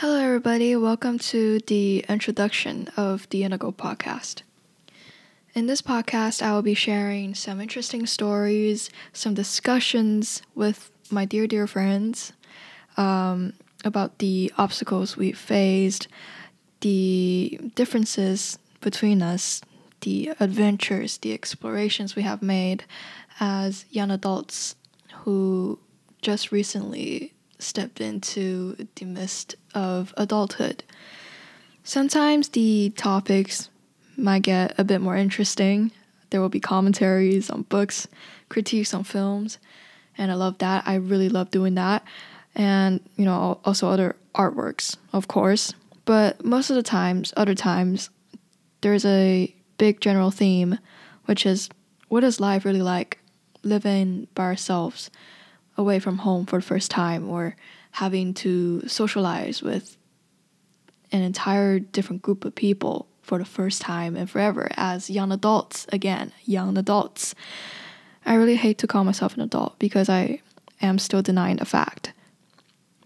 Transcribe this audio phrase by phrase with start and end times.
[0.00, 0.76] Hello, everybody.
[0.76, 4.42] Welcome to the introduction of the Indigo podcast.
[5.54, 11.46] In this podcast, I will be sharing some interesting stories, some discussions with my dear,
[11.46, 12.34] dear friends
[12.98, 13.54] um,
[13.86, 16.08] about the obstacles we faced,
[16.82, 19.62] the differences between us,
[20.02, 22.84] the adventures, the explorations we have made
[23.40, 24.76] as young adults
[25.24, 25.78] who
[26.20, 30.84] just recently stepped into the mist of adulthood.
[31.84, 33.70] Sometimes the topics
[34.16, 35.92] might get a bit more interesting.
[36.30, 38.08] There will be commentaries on books,
[38.48, 39.58] critiques on films,
[40.18, 40.84] and I love that.
[40.86, 42.04] I really love doing that.
[42.54, 45.74] And, you know, also other artworks, of course.
[46.04, 48.10] But most of the times, other times,
[48.80, 50.78] there's a big general theme,
[51.26, 51.68] which is
[52.08, 53.18] what is life really like
[53.62, 55.10] living by ourselves?
[55.76, 57.56] Away from home for the first time or
[57.92, 59.96] having to socialize with
[61.12, 65.86] an entire different group of people for the first time and forever as young adults
[65.92, 67.34] again young adults.
[68.24, 70.40] I really hate to call myself an adult because i
[70.82, 72.12] am still denying the fact.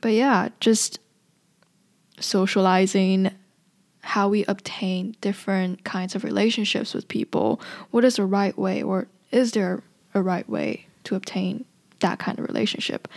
[0.00, 0.98] But yeah just
[2.18, 3.30] socializing
[4.02, 7.60] how we obtain different kinds of relationships with people.
[7.90, 9.82] What is the right way or is there
[10.14, 11.64] a right way to obtain
[12.00, 13.08] that kind of relationship.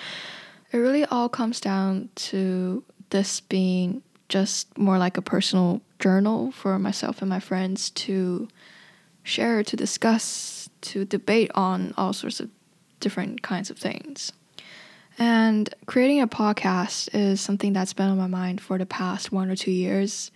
[0.71, 6.79] It really all comes down to this being just more like a personal journal for
[6.79, 8.47] myself and my friends to
[9.23, 12.49] share, to discuss, to debate on all sorts of
[12.99, 14.31] different kinds of things.
[15.19, 19.51] And creating a podcast is something that's been on my mind for the past one
[19.51, 20.31] or two years.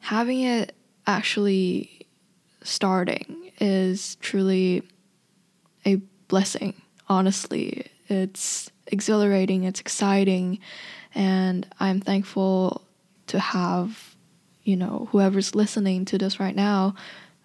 [0.00, 0.74] Having it
[1.06, 2.06] actually
[2.62, 4.82] starting is truly
[5.86, 5.96] a
[6.28, 6.74] blessing
[7.08, 7.90] honestly.
[8.08, 10.58] It's exhilarating, it's exciting,
[11.14, 12.82] and I'm thankful
[13.28, 14.14] to have,
[14.62, 16.94] you know, whoever's listening to this right now,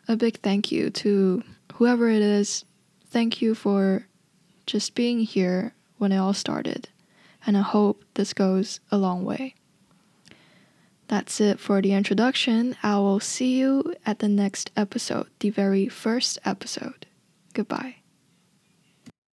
[0.08, 1.44] a big thank you to
[1.76, 2.66] whoever it is.
[3.08, 4.06] Thank you for
[4.66, 6.90] just being here when it all started,
[7.46, 9.56] and I hope this goes a long way.
[11.08, 12.76] That's it for the introduction.
[12.84, 17.08] I will see you at the next episode, the very first episode.
[17.54, 17.99] Goodbye.